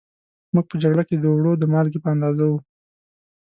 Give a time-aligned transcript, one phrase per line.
[0.53, 2.57] موږ په جگړه کې د اوړو د مالگې په اندازه وو